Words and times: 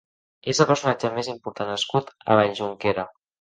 És 0.53 0.61
el 0.63 0.67
personatge 0.71 1.11
més 1.17 1.29
important 1.33 1.69
nascut 1.73 2.11
a 2.25 2.39
Valljunquera. 2.41 3.07